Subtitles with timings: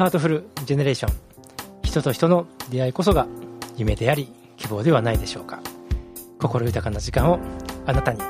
[0.00, 1.14] ハートフルジェネレーション。
[1.82, 3.26] 人と人の出会いこそが
[3.76, 5.60] 夢であり希望ではないでしょうか。
[6.38, 7.38] 心豊かな時間を
[7.84, 8.22] あなたに。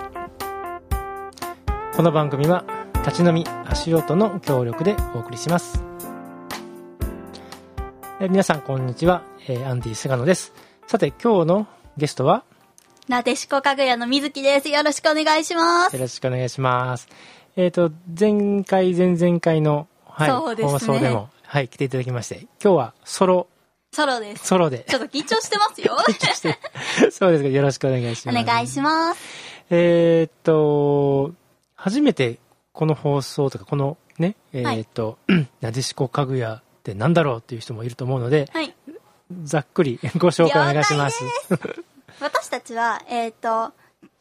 [1.95, 2.65] この番組は
[3.07, 5.81] 立ち飲み足音の協力でお送りします。
[8.21, 10.53] え皆さんこんにちは、えーアンディ菅野です。
[10.89, 12.43] さて今日のゲストは
[13.07, 14.69] なでしこかぐやのみずきです。
[14.71, 15.95] よろしくお願いします。
[15.95, 17.07] よろしくお願いします。
[17.55, 20.65] えっ、と前回前々回の、はいね。
[20.65, 23.49] 放送でもはい来ていただきまして今日はソロ
[23.91, 24.47] ソロです。
[24.47, 25.97] ソロでちょっと緊張してますよ。
[26.15, 26.57] して
[27.11, 29.21] そうですかよろしくお願いしおます願いします。
[29.69, 31.35] えーっと、
[31.75, 32.39] 初めて
[32.73, 35.19] この放送とか、このね、えーっと、
[35.61, 38.73] なでしこかぐやってなんだろうっていう人もいると思うので、はい。
[39.43, 41.25] ざっくり ご紹介お願いします。
[42.21, 43.73] 私たちは、えっ、と、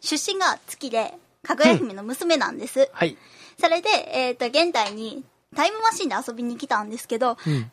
[0.01, 2.89] 出身が月で、かぐや姫の娘なんです。
[2.91, 3.15] はい。
[3.61, 5.23] それで、えっ、と、現代に
[5.55, 7.71] タイムマシンで遊びに来たんですけど、うん。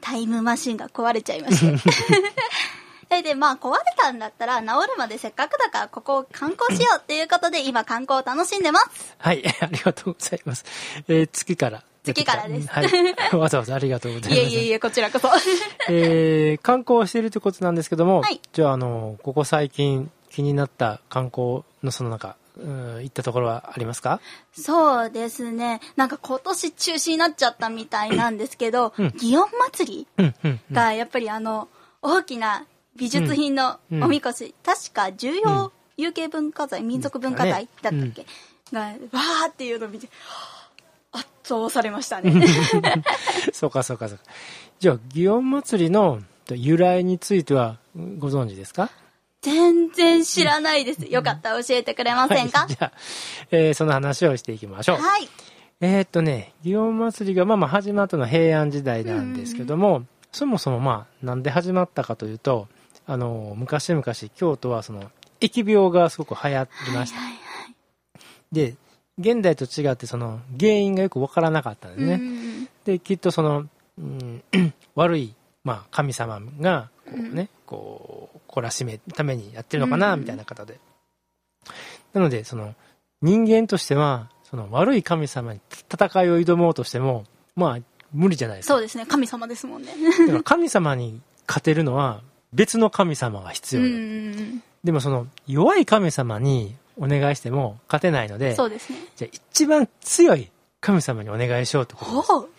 [0.00, 3.22] タイムマシンが壊れちゃいまして。
[3.22, 9.14] で、まあ、壊れたんだったら、治るまでせっかくだから、ここを観光しようっていうことで、今、観光を楽しんでます。
[9.18, 10.64] はい、ありがとうございます。
[11.08, 11.84] えー月から。
[12.02, 13.36] 月からですはい。
[13.36, 14.42] わざわざありがとうございます。
[14.42, 15.28] いえいえいえ、こちらこそ。
[15.88, 24.20] えー観光をしているということなんですけども、はいじゃあ、あの、ここ最近気になった観光のその中、うん、行ったところはありますか？
[24.52, 25.80] そうですね。
[25.96, 29.06] なんか今年中止になっちゃったみたいなんですけど、うん。
[29.08, 30.32] 祇園祭り
[30.72, 31.68] がやっぱりあの、
[32.00, 32.64] 大きな
[32.96, 38.26] 美術品のうんおみこし、確か重要有形文化財、民族文化財だったっけ、
[38.72, 40.08] が、わーっていうのを見て、
[41.12, 42.46] 圧倒されましたね。
[43.52, 44.24] そうかそうかそうか。
[44.78, 47.78] じゃあ、祇園祭りの由来については
[48.18, 48.90] ご存知ですか？
[49.44, 51.04] 全然知らないです。
[51.04, 52.60] よかったら教えてくれませんか？
[52.60, 52.92] はい、じゃあ、
[53.50, 54.96] えーその話をしていきましょう。
[54.98, 55.28] はい。
[55.80, 62.68] えーっとね、祇園祭りがまあまあ始まったのは平安時代なんですけども、そもそもまあ、なんで始まったかというと、
[63.06, 64.02] あの、昔々
[64.34, 65.10] 京都はその、
[65.40, 67.18] 疫病がすごく流行りました。
[67.18, 67.40] はいはい
[68.52, 68.76] で、
[69.18, 72.14] 現代と違ってその、原因がよくわからなかったんですね。
[72.14, 73.66] うんできっとその、
[73.98, 74.42] うん、
[74.94, 75.34] 悪い、
[75.64, 80.78] まあ、神様がこうね、こう懲らしめるためにやってるのかな、うんみたいな方で
[82.12, 82.74] なのでその
[83.22, 85.60] 人間としてはその悪い神様に
[85.92, 87.24] 戦いを挑もうとしても
[87.56, 87.78] まあ
[88.12, 89.06] 無理じゃないですかそうですね。
[89.06, 89.92] 神様ですもんね。
[90.20, 92.22] だから神様に勝てるのは
[92.52, 94.62] 別の神様が必要うだ、ん。
[94.84, 98.98] でもその弱い神様にお願いしても勝てないのでそうですね。
[99.16, 102.53] じゃあ一番強い神様にお願いしようってことです。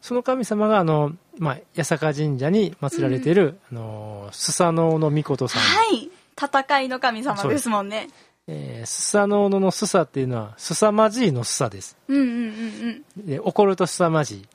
[0.00, 5.62] その神様が、あの、まあ、八坂神社に祀られている、あの、スサノオノミコトさん。
[5.62, 6.10] はい。
[6.40, 8.08] 戦いの神様ですもんね。
[8.46, 11.96] えースサノオノのスサっていうのは、すさまじいのスサです。
[12.08, 13.26] うんうんうんうん。
[13.26, 14.46] で怒るとすさまじい。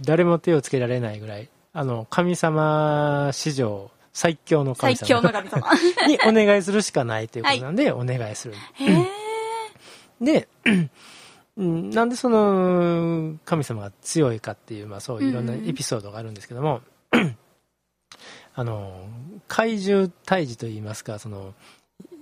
[0.00, 5.66] 誰も手をつけられないぐらい、あの、神様史上最強の神最強の様神様。
[6.06, 8.54] にお願いするしかないということなんで、お願いする。
[8.74, 9.06] へえ。
[10.20, 10.48] で、
[11.56, 16.80] うんなんでその神様が強いかっていう、まあそういろんなエピソードがあるんですけども、
[18.54, 19.06] あの、
[19.48, 21.54] 怪獣退治といいますか、その、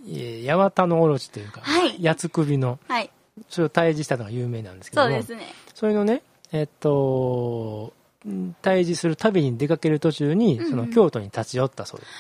[0.08, 3.10] えー八幡のオロチというか、はい八つ首の、はい。
[3.48, 5.47] それを退治したのが有名なんですけども、そうですね。
[5.74, 7.92] それのね、えっと、
[8.26, 12.12] うん退治する旅に出かける途中に、うんうんその京都に立ち寄ったそうです。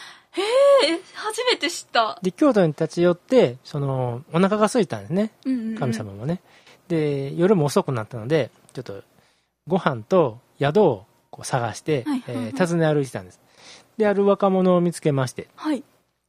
[0.88, 2.18] え、初めて知った。
[2.22, 5.32] で、京都に立ち寄って、その、お腹が空いたんですね。
[5.44, 6.40] うんうんうん神様もね。
[6.90, 9.02] で、夜も遅くなったので、ちょっと、
[9.66, 13.40] ご飯と宿をこう探して、はいえー訪ね歩いてたんです。
[13.96, 15.84] で、ある若者を見つけまして、はい。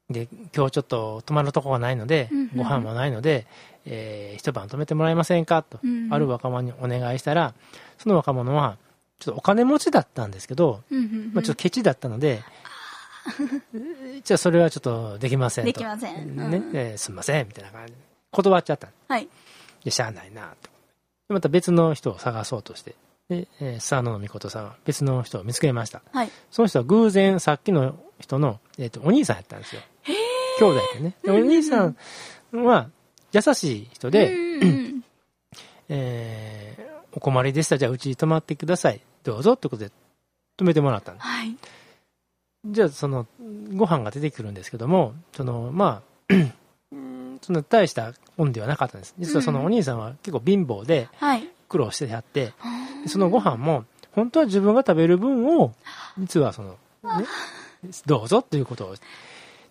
[0.09, 3.47] で、今日ちょっと泊まるとこがないので、うんうんうんご飯もないので、
[3.85, 5.63] えー一晩泊めてもらえませんか？
[5.63, 7.53] と、うんうんある若者にお願いしたら、
[7.97, 8.77] その若者は、
[9.19, 12.43] ちょっとお金持ちだったんですけど、うんうんうんまあ、ちょっとケチだったので、
[14.23, 15.67] じゃあそれはちょっとできませんと。
[15.67, 17.99] できませんうんね、えーすんません、みたいな感じで。
[18.31, 18.89] 断っちゃった。
[19.07, 19.27] はい。
[19.83, 20.69] で、しゃあないなと。
[21.29, 22.95] でまた別の人を探そうとして、
[23.29, 26.01] で、えー、スサノオノミコトさんは別の人を見つけました。
[26.11, 26.31] はい。
[26.51, 29.81] その人は偶然さっきの人の、えっ、と、お兄さんやったんですよ。
[30.59, 31.15] 兄弟でね。
[31.23, 31.95] でお兄さん
[32.51, 32.89] は
[33.31, 34.31] 優しい人で、
[35.89, 39.01] えーお困りでしたらじゃあうちに泊まってください。
[39.23, 39.91] どうぞってことで
[40.57, 41.27] 泊めてもらったんです。
[41.27, 41.55] はい。
[42.65, 43.27] じゃあその、
[43.73, 46.33] ご飯が出てくるんですけども、その、まあ、
[47.41, 49.15] うんその大した恩ではなかったんです。
[49.17, 51.47] 実はそのお兄さんは結構貧乏ではい。
[51.67, 52.53] 苦労してあって、
[53.03, 55.73] でそのご飯も、本当は自分が食べる分を、
[56.19, 57.25] 実はその、ね、
[58.05, 58.95] どうぞっていうことを。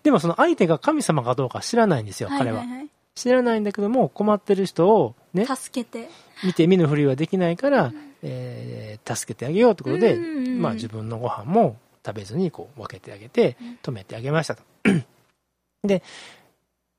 [0.01, 2.59] でもその相手が神様かどうか知らないんですよ、彼は。
[2.59, 5.57] はいはい知らないんだけども、困ってる人をね、はい。
[5.57, 6.09] 助けて。
[6.45, 14.63] 見て見ぬふりはできないから、えー助けてあげようということで、まあ、自分のご飯も食べずにこう分けてあげて止めてあげましたと。
[15.83, 16.03] で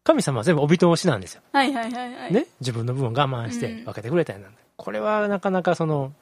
[0.04, 1.42] 神様は全部お人押しなんですよ。
[1.52, 2.32] はいはいはいはい。
[2.32, 6.12] ね、自分の分を我慢してうん分けてくれたんなんだ、これはなかなかその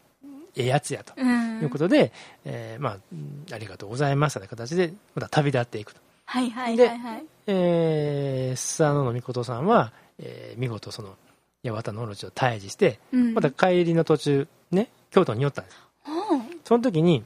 [0.56, 1.60] ええやつやとうん。
[1.62, 2.12] いうことで、
[2.44, 7.24] えーまあうんありがとうございますという形でまた旅立っていくと、はいはいはいはい。
[7.46, 11.16] えー、スサノオノミコトさんは、えー見事その
[11.64, 17.24] 八幡のオロチを退治してうんまた帰りの途中ね京都に寄ったんですうんその時に、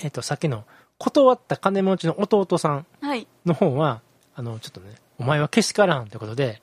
[0.00, 0.64] えっとさっきの
[0.98, 3.26] 断った金持ちの弟さんはい。
[3.46, 4.00] の方は
[4.38, 6.62] あのちょっとねお前はけしからんということで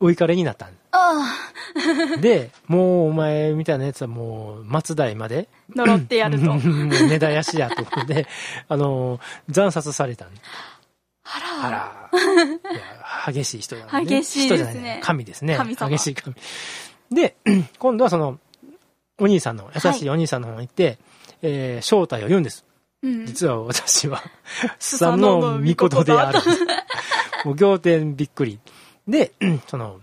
[0.00, 5.48] お怒りになったんですあで、もうお前みたいなやつはもう松代まで。
[5.70, 6.44] あ、呪ってやると。
[6.52, 8.26] もう根絶やしやということで、
[8.68, 9.20] あの、
[9.52, 10.40] 惨殺されたんで
[11.24, 11.66] あら。
[11.66, 12.20] あら、
[12.72, 12.74] い
[13.26, 15.58] や激しい人なんで、激しいですね人じゃない神ですね。
[15.58, 16.36] 激しい神。
[17.10, 17.36] で、
[17.78, 18.38] 今度はその、
[19.18, 20.98] お兄さんの、優しいお兄さんの方に行って、
[21.42, 22.65] えー正体を言うんです。
[23.06, 23.26] うん。
[23.26, 24.22] 実は私は、
[24.78, 26.40] ス スササノミココトである。
[27.44, 28.58] もう仰天びっくり。
[29.06, 29.32] で、
[29.68, 30.00] その、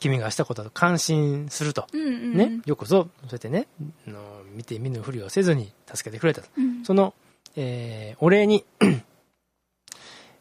[0.00, 1.86] 君がしたことと感心すると。
[1.92, 2.36] うんうん。
[2.36, 3.66] ね、よくぞ、そうやってね、
[4.06, 6.48] あの見て見ぬふりをせずに助けてくれたと。
[6.56, 6.84] うん。
[6.84, 7.14] その、
[7.56, 8.64] えーお礼に、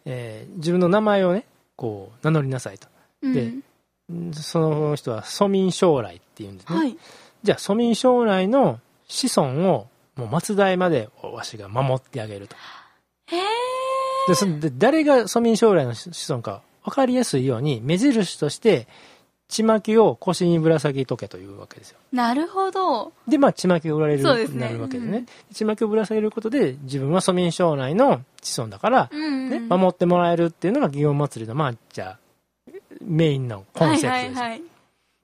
[0.06, 1.46] えー自分の名前をね、
[1.76, 2.88] こう、名乗りなさいと。
[3.22, 3.64] うんでん
[4.34, 6.78] その人は、蘇民将来っていうんですね。
[6.78, 6.98] はい。
[7.44, 12.56] じゃあ、蘇民将来の子孫を、もう末代までわしが守ってあげると。
[13.28, 13.42] へえ。
[14.28, 18.88] で、そで誰が蘇民将来の子孫か分かりやすいように、目印として、
[19.48, 21.98] ちまきを腰にぶら下げとけというわけですよ。
[22.12, 23.14] なるほど。
[23.28, 25.18] で、まあ、ちまきが売られるそうですねなるわけでね。
[25.20, 29.50] うんちまきをぶら下げることで、自分は蘇民将来の子孫だから、うんうん。
[29.50, 34.12] ね、守ってもらえるっていうのが祇園祭りの、まあ、じゃあ、メインのコンセプトですよ。
[34.12, 34.64] はいはいはい。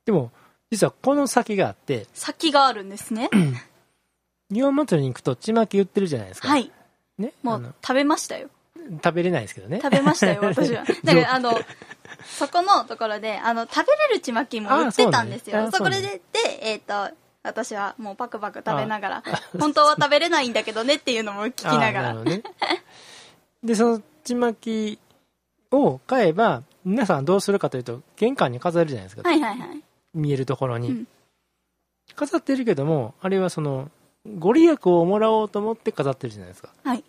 [0.05, 0.31] でも、
[0.71, 3.29] 実はこの先があって、先があるんですね。
[4.53, 6.47] 祇園祭りに行くとちまき売ってるじゃないですか。
[6.47, 6.71] はい。
[7.17, 7.33] ね？
[7.41, 8.49] もう食べましたよ。
[9.03, 9.79] 食べれないですけどね。
[9.81, 10.83] 食べましたよ、私は。
[11.03, 11.53] だから、あの、
[12.25, 15.67] そこのところで、あの、食べれるちまきも売ってたんですよ。
[15.67, 16.21] あそこで、で、
[16.61, 17.09] えっ、と、
[17.43, 19.23] 私はもうパクパク食べながら、
[19.59, 22.13] 本当は食べれないんだけどねっていうのも聞きながら。
[22.13, 22.43] ね。
[23.63, 24.99] で、そのちまき
[25.71, 29.27] を買えば、皆さんどうするかというと、玄関に飾るじゃないですか。
[29.27, 29.83] はいはいはい。
[30.13, 30.89] 見えるところに。
[30.89, 31.07] うん
[32.15, 33.89] 飾ってるけども、あれはその、
[34.25, 36.69] ご利益をもらおうと思って飾ってるじゃないですか。
[36.83, 37.03] はい。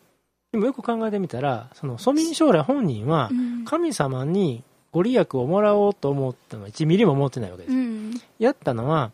[0.52, 3.64] でもよく考えてみたら、その、蘇民将来本人はう、ん。
[3.64, 4.62] 神様に
[4.92, 7.74] ご利益をもらおうと思ったのは1ミリも思ってないわけです。
[7.74, 8.20] うん。
[8.38, 9.12] やったのは、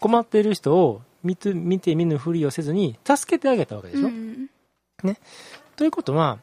[0.00, 4.06] 困っている人を見て見て見ぬふりをせずに、助けてあげたわけでしょ。
[4.06, 4.48] うん
[5.76, 6.38] ということは、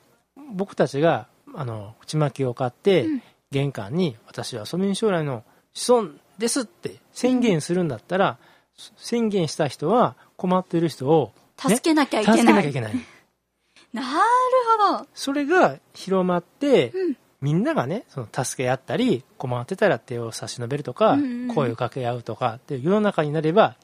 [0.54, 3.22] 僕たちが、あの、ちまきを買って、うん
[3.54, 5.44] 玄関に、私は蘇民将来の
[5.74, 6.10] 子孫
[6.40, 8.38] ですって宣言するんだったら、
[8.98, 12.54] 宣言した人は困っている人を、助けなきゃいけ助けな。
[12.54, 12.94] ないきゃいけない。
[13.94, 14.08] なる
[14.80, 15.08] ほど。
[15.14, 23.76] それが広まって、うんみんながね、その助け合ったり、困ってたら手を差し伸べるとか、うんうん声を掛け合うとかって世の中になれば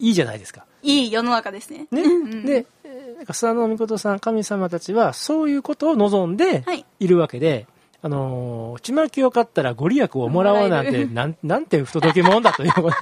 [0.00, 0.66] いいじゃないですか。
[0.82, 1.86] いい世の中ですね。
[1.92, 2.02] ね。
[2.02, 6.84] うんで、えーなんか諏訪の御事さん、神様たちはそういうことを望んではい。
[6.98, 7.68] いるわけで、
[8.06, 13.00] あのーちまきを買ったらご利益をもらおうなんて、なんなんて不届き者だということでは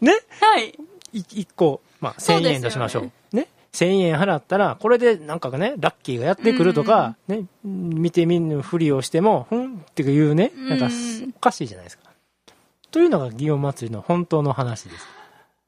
[0.00, 0.04] い。
[0.04, 0.12] ね？
[0.40, 0.74] はい。
[1.12, 3.36] い一個、まあ、1000そうですよね円としましょう。
[3.36, 12.10] ね？1000円払ったら、これでなんかね、ラッキーがやってくるとか、ね、見て見ぬふりをしても、ふんっていうね、なんかうんおかしいじゃないですか。
[12.90, 15.06] というのが祇園祭りの本当の話です。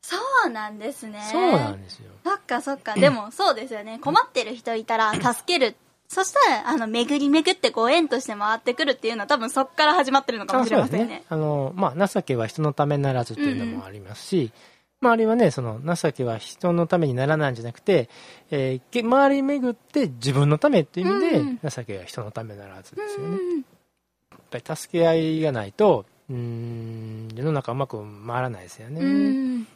[0.02, 0.16] そ
[0.48, 1.22] うなんですね。
[1.30, 2.10] そうなんですよ。
[2.24, 2.94] そっかそっか。
[2.94, 4.00] でもそうですよね。
[4.02, 5.76] 困ってる人いたら助ける。
[6.12, 11.24] そしたら、あの、巡り巡ってご縁として回ってくるっていうのは多分そっから始まってるのかもしれませんね。
[11.30, 14.52] あの、まあ、情けは人のためならずというのもありますし、
[15.00, 18.10] まあ、あれはね、その、情けは人のためにならないんじゃなくて、
[18.50, 23.38] えーけ回り巡って自分のためっていう意味で、うん情けは人のためならずですよね。
[23.38, 29.00] うんやっぱり助け合いがないと、うーん、世の中うまく回らないですよね。
[29.00, 29.66] うん。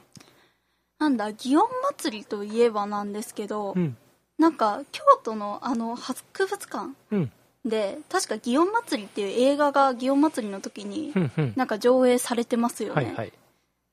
[0.98, 1.60] なんだ、祇園
[1.98, 3.96] 祭りといえばなんですけど、うん。
[4.38, 7.32] なんか、京都のあの、博物館うん。
[7.64, 11.12] で、確か祇園祭りっていう映画が祇園祭りの時に。
[11.56, 13.04] なんか上映されてますよね。
[13.06, 13.32] はいはい。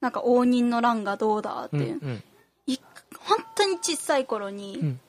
[0.02, 1.84] なんか応仁の乱がどうだってうん。
[1.84, 2.00] いう。
[2.02, 2.24] うん。
[2.68, 2.78] い
[3.20, 5.00] 本当に小さい頃に、うん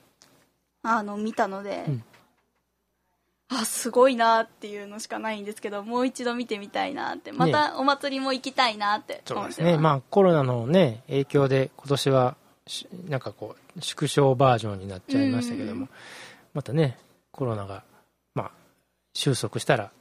[0.87, 2.03] あの見たので、うん
[3.47, 9.77] あすごいなっていうのしかないんですけどもう一度見てみたいなってまたお祭りも行きたいなってそうですね。
[9.77, 12.44] まあ、コロナのね、影響で今年はし、
[13.07, 15.89] なんかこう、縮小バージョンになっちゃいましたけども、うん
[16.53, 16.97] またね、
[17.31, 17.83] コロナが、
[18.33, 18.51] まあ、
[19.13, 19.91] 収束したら、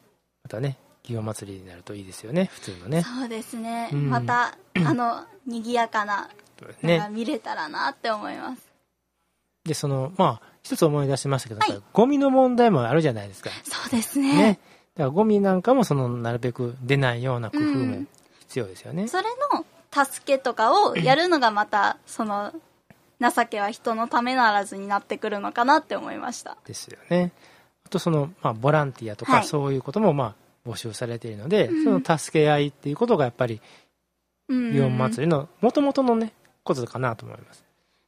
[0.45, 2.47] またね、祇園祭りになるといいですよね。
[2.53, 3.03] 普通のね。
[3.03, 4.09] そうですね、うん。
[4.09, 4.57] また
[4.87, 6.31] あの賑やかな
[6.63, 6.69] の
[6.99, 8.63] がね見れたらなって思います、
[9.65, 11.83] でそのまあ一つ思い出しましたけど、はい。
[11.93, 13.51] ゴミの問題もあるじゃないですか。
[13.65, 14.33] そうですね。
[14.33, 14.59] ね。
[14.95, 18.09] だからゴミなんかもそのなるべく出ないような工夫うもん。
[18.41, 22.53] 必要ですよね、それの助けとかをやるのがまたその
[23.21, 26.57] 情けは人のためならずになってくるのかなって思いました。
[26.67, 27.33] ですよね。
[27.87, 29.47] あとその、まあ、ボランティアとかはい。
[29.47, 30.35] そういうこともま
[30.67, 31.85] あ募集されているので、うん。
[31.85, 33.61] その助け合いっていうことがやっぱり
[34.49, 34.71] うん。
[34.73, 36.33] 祇園祭りの元々のね
[36.65, 37.65] ことかなと思います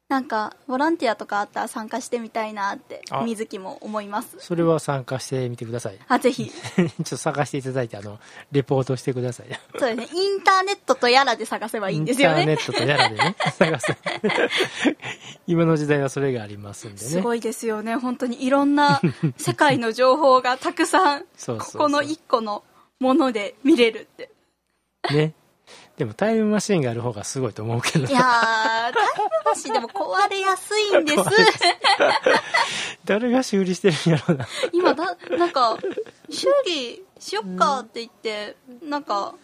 [0.08, 3.24] なんかボランティアとかあったら参加してみたいなってあ。
[3.24, 4.36] 水木も思います。
[4.38, 5.98] それは参加してみてください。
[6.06, 6.48] あぜひ。
[6.78, 8.20] ちょっと探していただいてあの
[8.52, 9.46] レポートしてください。
[9.76, 10.20] そうですね。
[10.20, 12.42] インターネットとやらで探せばいいんですよね。
[12.42, 13.96] インターネットとやらでね 探す
[15.48, 17.10] 今の時代はそれがありますんでね。
[17.10, 17.96] すごいですよね。
[17.96, 19.00] 本当にいろんな
[19.38, 22.62] 世界の情報がたくさん ここの一個の
[23.00, 24.30] もので見れるって。
[25.10, 25.34] ね
[25.96, 28.06] でもタイムマシンがある方がすごいと思うけど。
[28.06, 28.94] いやータイム
[29.44, 31.24] マシンでも壊れやすいんです。
[33.04, 34.46] 誰が修理してるんやろうな。
[34.72, 35.78] 今だなんか
[36.30, 39.34] 修理しよっかって言ってなんか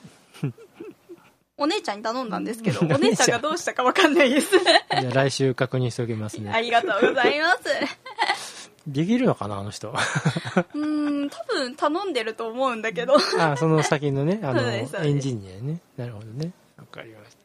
[1.56, 3.30] お姉ちゃんに頼んだんですけど お姉ちゃん。
[3.30, 4.50] がどうしたかわかんないです。
[4.58, 8.51] じゃあ来週確認しておきますあねりがとうございます
[8.86, 9.90] できるのかなあの人。
[9.94, 13.14] うーん多分頼んでると思うんだけど。
[13.38, 15.78] あその先のね あのエンジニアね。
[15.96, 16.52] なるほどね。
[16.78, 17.42] わかりました。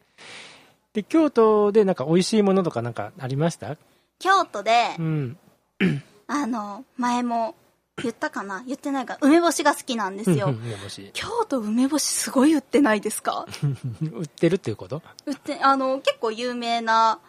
[0.94, 3.78] で京都でなんか美味しいものとかなんかありました？
[4.20, 5.38] 京都でうん。
[6.28, 7.56] あの前も
[8.02, 8.64] 言ったかな？
[8.66, 9.18] 言ってないか。
[9.22, 10.48] 梅干しが好きなんですよ。
[10.48, 11.12] うんうん梅干し。
[11.14, 13.46] 京都梅干しすごい売ってないですか？
[14.12, 15.02] 売ってるっていうこと？
[15.28, 17.20] 売ってあの結構有名な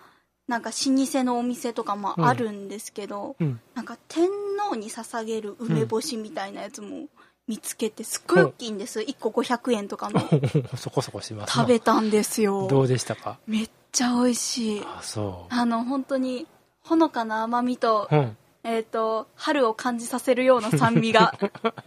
[0.48, 3.60] なんか老舗のお店とかもあるんですけど、うん。
[3.74, 4.28] なんか天
[4.58, 7.06] 皇に捧げる梅干しみたいなやつも
[7.46, 10.20] 見つけてすっごい大きいんです、1個500円とかの
[10.76, 11.62] そこそこしますな。
[11.64, 12.66] 食べたんですよ。
[12.68, 13.38] どうでしたか？
[13.46, 14.82] めっちゃ美味しい。
[14.84, 16.46] あそあの本当に
[16.80, 18.36] ほのかな甘みと,、ううん
[18.70, 21.32] えー、と春を感じさせるような酸味が。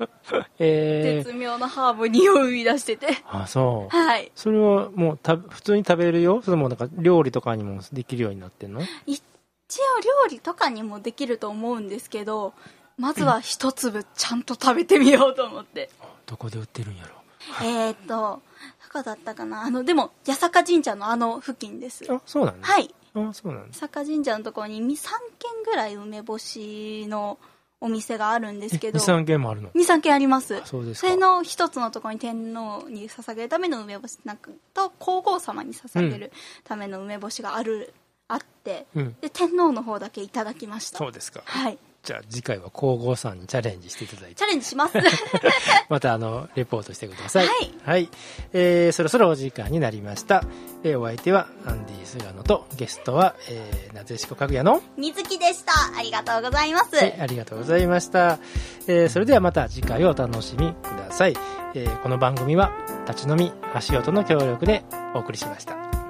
[0.60, 3.08] え絶妙なハーブに生み出してて。
[3.08, 3.96] ー、あそう。
[3.96, 4.32] はい。
[4.36, 6.42] それはもうた普通に食べれるよ？
[6.44, 8.82] それもなんか料理とかにもできるようになってんの？
[9.06, 9.22] 一
[9.80, 12.54] 応料理とかにもできると思うんですけど
[12.98, 15.90] まずは一粒ちゃんと食べてみようと思って。
[16.26, 17.16] どこで売ってるんやろ？
[17.64, 18.42] えーっとど
[18.92, 19.62] こだったかな？
[19.64, 22.06] あのでも八坂神社のあの付近です。
[22.12, 27.38] あそうなんだ、はいあそうなん坂神社のところに3軒ぐらい梅干しの
[27.82, 30.58] お店があるんですけど23軒もあるの？23軒あります。
[30.58, 31.08] あそうですか。
[31.08, 36.32] それの一つのところに天皇に捧げるための梅干しなんかと皇后様に捧げる
[36.64, 37.94] ための梅干しがある、
[38.28, 39.16] あってうん。
[39.20, 41.00] で天皇の方だけいただきました。
[41.00, 41.42] そうですか。
[41.44, 44.98] はいじゃあ次回は皇后さんにチャレンジしていただいチてャレンジします。
[45.88, 47.48] またあのレポートしてください。
[47.48, 48.10] はい、はい。
[48.54, 50.44] えーそろそろお時間になりました、
[50.84, 54.82] えーお相手はアンディ・菅野とゲストは、えーなぜしこかぐやの？
[54.98, 55.74] 水木でした。
[55.98, 58.40] ありがとうございます、はい、ありがとうございました。
[58.88, 61.38] えーそれではまた次回をお楽しみください。
[61.76, 62.72] えーこの番組は
[63.08, 66.01] 立ち飲み足音の協力でお送りしました。